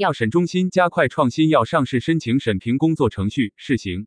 [0.00, 4.06] 药审中心加快创新药上市申请审评工作程序试行。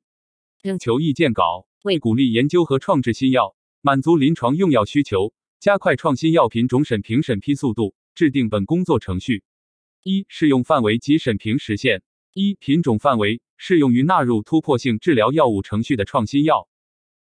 [0.59, 9.43] 征求意见稿，为鼓励研究和创制新药，满足临床用药需求，加快创新药品种审评审批速度，制定本工作程序。
[10.02, 12.02] 一、适用范围及审评时限。
[12.34, 16.68] 一、品种范围适用于纳入突破性治疗药物程序的创新药。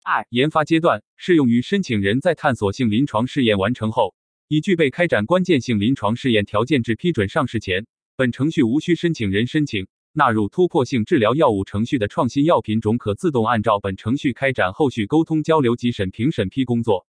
[0.04, 4.14] 二、研发阶段适用于申请人在探索性临床试验完成后，
[4.50, 7.88] 已具备开展关键性临床试验条件至批准上市前。
[8.18, 17.06] 本程序无需申请人申请纳入突破性治疗药物程序的创新药品种，可自动按照本程序开展后续沟通交流及审评审批工作。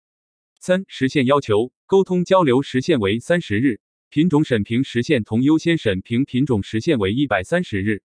[0.60, 3.80] 三、时限要求：沟通交流时限为三十日，
[4.10, 8.02] 品种审评时限同优先审评品种时限为一百三十日。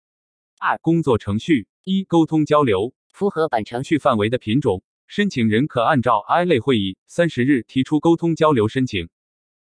[0.57, 9.09] 二、工作程序：一、沟通交流，符合本程序范围的品种，申请人可按照 I 类会议三十日提出沟通交流申请。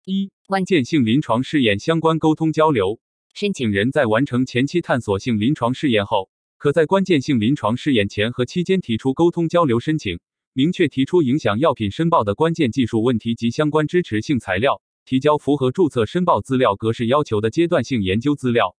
[0.04, 2.98] 一、关键性临床试验相关沟通交流。
[3.40, 10.18] 申请人在完成前期探索性临床试验后，可在关键性临床试验前和期间提出沟通交流申请，
[10.54, 18.74] 明确提出影响药品申报的关键技术问题及相关支持性材料，提交符合注册申报资料格式要求的阶段性研究资料。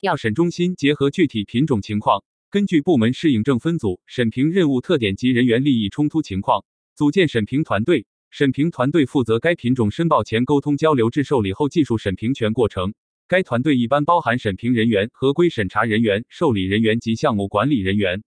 [0.00, 6.64] 药审中心结合具体品种情况，根据部门适应症分组、审评任务特点及人员利益冲突情况，
[6.96, 8.04] 组建审评团队。
[8.30, 12.94] 审评团队负责该品种申报前沟通交流至受理后技术审评全过程。
[13.32, 18.22] 该团队一般包含审评人员、合规审查人员、受理人员及项目管理人员。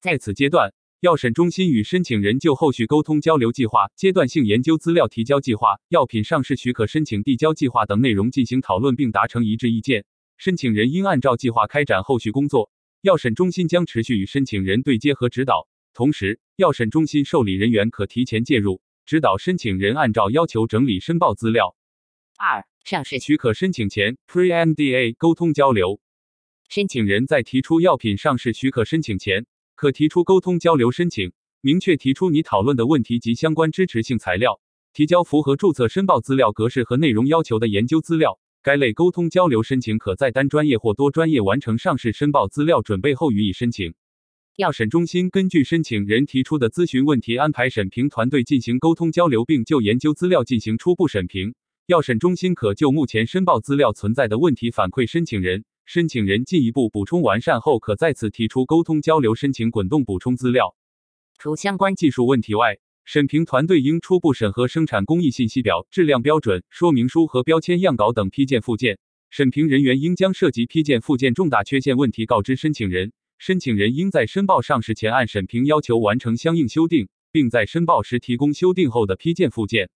[0.00, 10.04] 在此阶段，药审中心与申请人就后续沟通交流计划、阶段性研究资料提交计划、药品上市许可申请递交计划等内容进行讨论并达成一致意见。
[10.36, 12.70] 申请人应按照计划开展后续工作。
[13.00, 21.74] 药审中心将持续与申请人对接和指导，同时，药审中心受理人员可提前介入，指导申请人按照要求整理申报资料。
[22.38, 22.64] 二。
[22.86, 25.98] 上市许可申请前 （Pre-NDA） 沟通交流，
[26.68, 34.60] 申请人在提出药品上市许可申请前，可提出沟通交流申请，明确提出你讨论的问题及相关支持性材料，
[34.92, 38.38] 提交符合注册申报资料格式和内容要求的研究资料。
[38.62, 43.94] 该类沟通交流申请可在单专业或多专业完成上市申报资料准备后予以申请。
[44.54, 51.56] 药审中心根据申请人提出的咨询问题，安排审评团队进行沟通交流，并就研究资料进行初步审评。
[51.86, 60.74] 药审中心可就目前申报资料存在的问题反馈申请人，申请人进一步补充完善后，可再次提出沟通交流申请滚动补充资料。
[61.38, 68.98] 除相关技术问题外，审评团队应初步审核生产工艺信息表、质量标准说明书和标签样稿等批件附件。
[69.30, 79.88] 审评人员应将涉及批件附件重大缺陷问题告知申请人，申请人应在申报上市前按审评要求完成相应修订，并在申报时提供修订后的批件附件。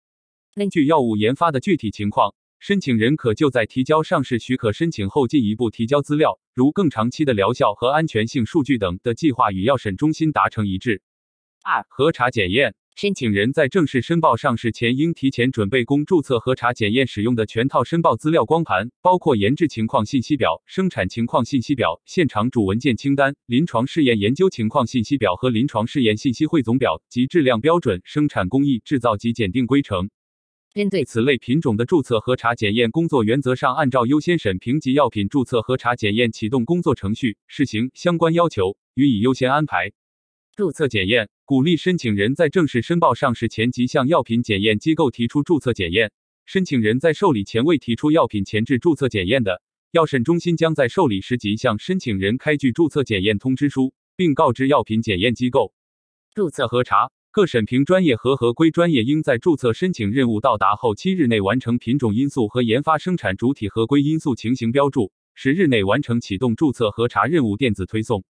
[0.59, 11.01] 根据药物研发的具体情况，申请人可就在提交上市许可申请后进一步提交资料，如更长期的疗效和安全性数据等的计划，与药审中心达成一致。
[11.63, 30.11] 二、核查检验，申请人在正式申报上市前，应提前准备供注册核查检验使用的全套申报资料光盘，包括研制情况信息表、生产情况信息表、现场主文件清单、临床试验研究情况信息表和临床试验信息汇总表及质量标准、生产工艺、制造及检定规程。
[30.79, 39.91] 针对此类品种的注册核查检验工作，原则上按照优先审评级药品注册核查检验启动工作程序试行相关要求，予以优先安排。
[40.55, 46.13] 注册检验鼓励申请人在正式申报上市前即向药品检验机构提出注册检验。
[46.47, 49.61] 申请人在受理前未提出药品前置注册检验的，
[49.91, 55.75] 药审中心将在受理时即向申请人开具注册检验通知书，并告知药品检验机构
[56.37, 57.11] 注册核查。
[57.31, 68.25] 各审评专业和合规专业应在注册申请任务到达后七日内完成品种因素和研发生产主体合规因素情形标注，十日内完成启动注册核查任务电子推送。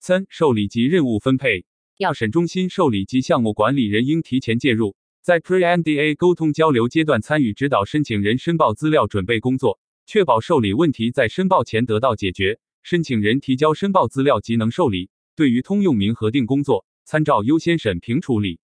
[0.00, 1.66] 三、受理及任务分配，
[1.98, 15.10] 药审中心受理及项目管理人应提前介入，在 Pre-NDA 沟通交流阶段参与指导申请人申报资料准备工作，确保受理问题在申报前得到解决，申请人提交申报资料即能受理。
[15.36, 18.60] 对于通用名核定工作，参照优先审评处理，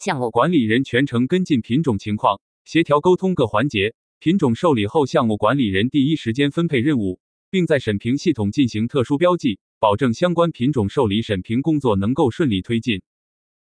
[0.00, 3.94] 项目管理人全程跟进品种情况，协调沟通各环节。
[4.18, 13.02] 品种受理后，项目管理人第一时间分配任务，并在审评系统进行特殊标记，保证相关品种受理审评工作能够顺利推进。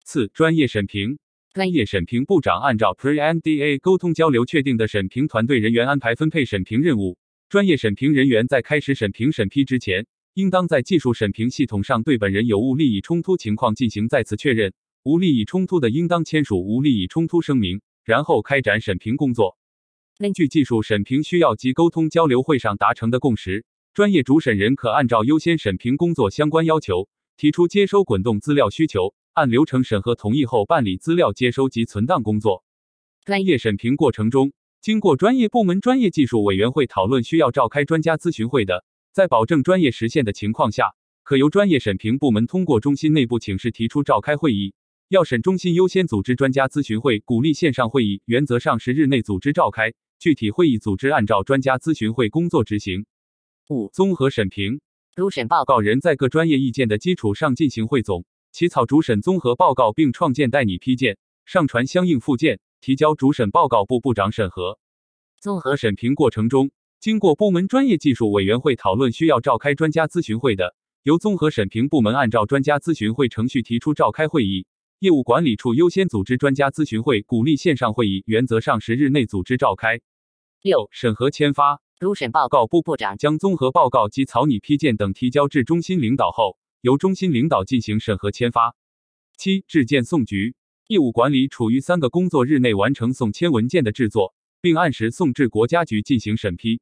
[0.06, 1.18] 四、专业审评，
[1.52, 7.18] 专业审评部长按照 Pre-NDA 沟通交流确定的审评团队人员安排分配审评任务。
[7.50, 10.06] 专业审评人员在开始审评审批之前。
[10.34, 14.72] 应当在技术审评系统上对本人有无利益冲突情况进行再次确认，
[15.04, 19.56] 无利益冲突的，应当签署无利益冲突声明，然后开展审评工作。
[20.18, 32.64] 根据技术审评需要及沟通交流会上达成的共识，专业主审人可按照优先审评工作相关要求，提出接收滚动资料需求，按流程审核同意后办理资料接收及存档工作。
[33.24, 38.84] 专业审评过程中，经过专业部门专业技术委员会讨论，需要召开专家咨询会的，
[39.14, 44.74] 在保证专业实现的情况下，可由专业审评部门通过中心内部请示提出召开会议。
[45.06, 53.06] 要审中心优先组织专家咨询会，鼓励线上会议，原则上十日内组织召开，具体会议组织按照专家咨询会工作执行。
[53.68, 54.80] 五、综合审评，
[55.14, 64.80] 主审报告人在各专业意见的基础上进行汇总，起草主审综合报告，并创建代拟批件，上传相应附件，提交主审报告部部长审核。
[65.38, 66.72] 综合审评过程中，
[67.04, 74.66] 经过部门专业技术委员会讨论，需要召开专家咨询会的，由综合审评部门按照专家咨询会程序提出召开会议。
[75.00, 80.00] 业务管理处优先组织专家咨询会，鼓励线上会议，原则上十日内组织召开。
[80.62, 88.74] 六、审核签发，主审报告部部长将综合报告及草拟批件等提交至中心领导后，由中心领导进行审核签发。
[89.36, 90.54] 七、制件送局，
[90.88, 96.80] 业务管理处于三个工作日内完成送签文件的制作，并按时送至国家局进行审批。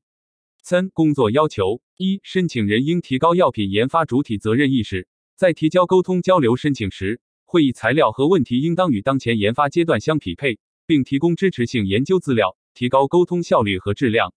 [0.64, 7.20] 三、工作要求：一、申请人应提高药品研发主体责任意识，在提交沟通交流申请时。
[7.44, 14.32] 会议材料和问题应当与当前研发阶段相匹配，并提供支持性研究资料，提高沟通效率和质量。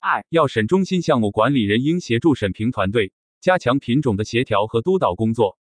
[0.00, 3.12] 二、要审中心项目管理人应协助审评团队，
[3.42, 5.58] 加强品种的协调和督导工作。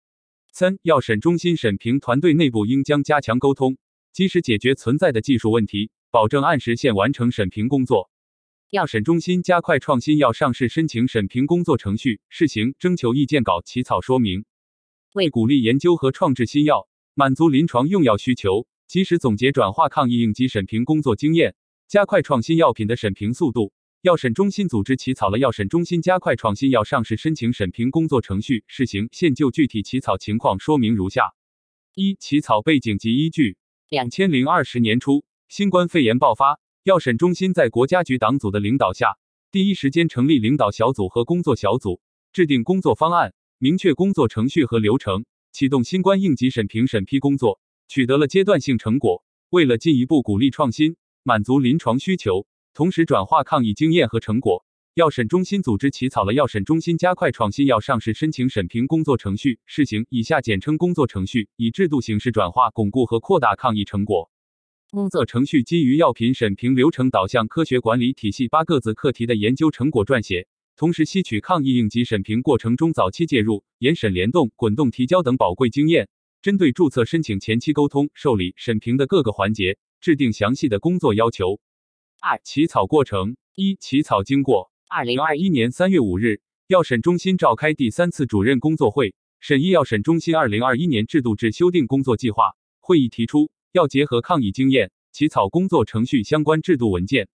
[0.50, 3.76] 三、要审中心审评团队内部应将加强沟通，
[4.14, 8.10] 及时解决存在的技术问题，保证按时限完成审评工作。
[8.70, 14.44] 药审中心加快创新药上市申请审评工作程序，试行征求意见稿起草说明。
[15.12, 21.56] 为鼓励研究和创制新药，满足临床用药需求，及时总结转化抗疫应急审评工作经验，
[21.88, 23.72] 加快创新药品的审评速度，
[24.02, 31.34] 药审中心组织起草了药审中心加快创新药上市申请审评工作程序试行现就具体起草情况说明如下：
[31.96, 33.56] 一、起草背景及依据。
[33.88, 39.18] 两千零二十年初，新冠肺炎爆发，药审中心在国家局党组的领导下，
[39.52, 42.00] 第一时间成立领导小组和工作小组，
[42.32, 43.34] 制定工作方案。
[43.58, 49.22] 明确工作程序和流程，启动新冠应急审评审批工作，取得了阶段性成果。
[49.50, 64.29] 为了进一步鼓励创新，满足临床需求，同时转化抗疫经验和成果，药审中心组织起草了药审中心加快创新药上市申请审评工作程序试行（以下简称工作程序），以制度形式转化、巩固和扩大抗疫成果。
[64.92, 70.48] 工作程序基于药品审评流程导向科学管理体系八个子课题的研究成果撰写。
[70.74, 76.08] 同时吸取抗疫应急审评过程中早期介入、严审联动、滚动提交等宝贵经验，
[76.42, 81.60] 针对注册申请前期沟通、受理、审评的各个环节，制定详细的工作要求。
[82.20, 84.72] 二、起草过程一、起草经过。
[84.88, 92.56] 二零二一年三月五日，药审中心召开第三次主任工作会，审议药审中心二零二一年制度制修订工作计划。
[92.80, 97.28] 会议提出，要结合抗疫经验，起草工作程序相关制度文件。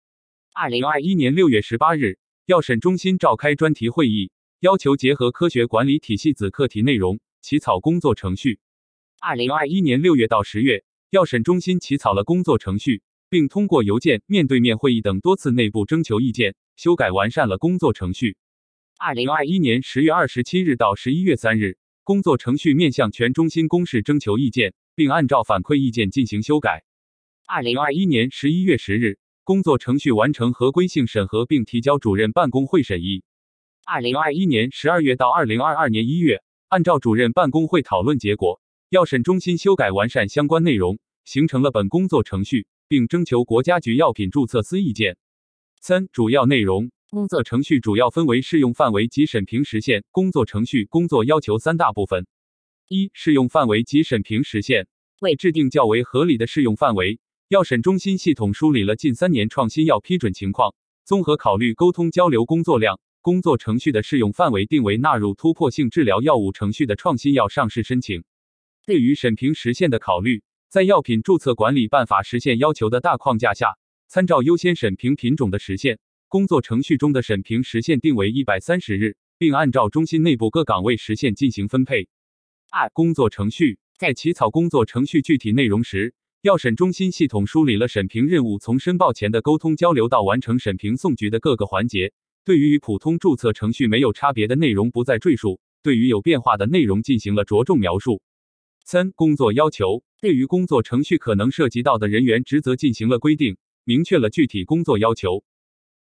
[0.54, 2.18] 二零二一年六月十八日。
[2.46, 8.60] 药审中心召开专题会议，要求结合科学管理体系子课题内容，起草工作程序。
[9.22, 18.36] 二零二一年六月到十月，药审中心起草了工作程序，并通过邮件、面对面会议等多次内部征求意见，修改完善了工作程序。
[18.98, 26.84] 二零二一年十月二十七日到十一月三日，工作程序面向全中心公示征求意见，并按照反馈意见进行修改。
[27.48, 29.20] 二零二一年十一月十日。
[29.46, 33.26] 工作程序完成合规性审核并提交主任办公会审议。
[33.86, 45.18] 二零二一年十二月到二零二二年一月，按照主任办公会讨论结果，药审中心修改完善相关内容，形成了本工作程序，并征求国家局药品注册司意见。
[45.82, 46.90] 三、主要内容。
[47.10, 52.26] 工作程序主要分为适用范围及审评时限、工作程序、工作要求三大部分。
[52.88, 54.88] 一、适用范围及审评时限。
[55.20, 57.20] 为制定较为合理的适用范围。
[57.48, 60.76] 药审中心系统梳理了近三年创新药批准情况，
[61.06, 68.24] 综合考虑沟通交流工作量、工作程序的适用范围，定为纳入突破性治疗药物程序的创新药上市申请。
[68.86, 73.78] 对于审评时限的考虑，在药品注册管理办法实现要求的大框架下，
[74.10, 82.10] 参照优先审评品种的时限，工作程序中的审评时限定为一百三十日，并按照中心内部各岗位时限进行分配。
[82.76, 86.16] 二、工作程序在起草工作程序具体内容时。
[86.42, 92.14] 药审中心系统梳理了审评任务从申报前的沟通交流到完成审评送局的各个环节，
[92.44, 98.24] 对于与普通注册程序没有差别的内容不再赘述，对于有变化的内容进行了着重描述。
[98.84, 105.44] 三、工作要求对于工作程序可能涉及到的人员职责进行了规定，明确了具体工作要求。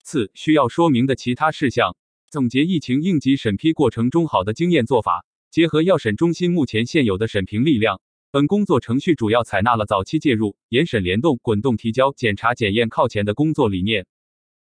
[0.06, 1.98] 四、需要说明的其他事项
[2.30, 8.00] 总结疫情应急审批过程中好的经验做法，结合药审中心目前现有的审评力量，
[8.32, 14.06] 本工作程序主要采纳了早期介入、严审联动、滚动提交、检查检验靠前的工作理念。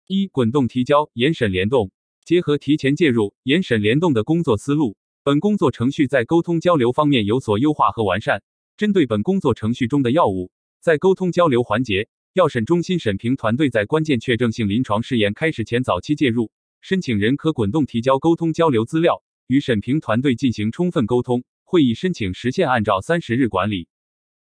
[0.05, 1.91] 一、滚动提交、严审联动，
[2.25, 8.43] 结合提前介入、严审联动的工作思路，本工作程序在沟通交流方面有所优化和完善。
[8.75, 16.51] 针对本工作程序中的药物，在沟通交流环节，药审中心审评团队在关键确证性临床试验开始前早期介入。
[16.81, 21.43] 申请人可滚动提交沟通交流资料，与审评团队进行充分沟通。
[21.65, 23.89] 会议申请实现按照三十日管理。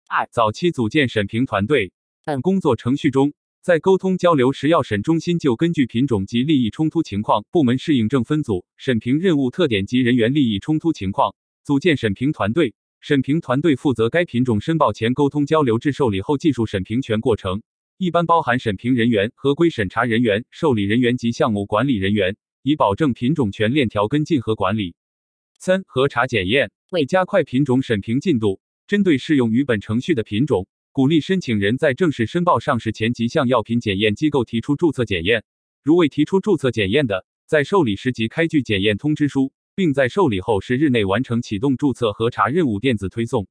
[0.07, 1.91] 二、早期组建审评团队。
[2.23, 12.75] 本工作程序中，在沟通交流时，药审中心就根据品种及利益冲突情况、部门适应症分组、审评任务特点及人员利益冲突情况，组建审评团队。
[12.99, 17.63] 审评团队负责该品种申报前沟通交流至受理后技术审评全过程。
[17.97, 24.93] 一般包含审评人员、合规审查人员、受理人员及项目管理人员，以保证品种全链条跟进和管理。
[25.59, 26.71] 三、核查检验。
[26.89, 35.43] 为加快品种审评进度，针对适用于本程序的品种，鼓励申请人在正式申报上市前即向药品检验机构提出注册检验。
[35.83, 43.47] 如未提出注册检验的，在受理时即开具检验通知书，并在受理后十日内完成启动注册核查任务电子推送。